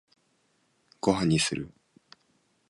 [0.99, 1.71] ご飯にする？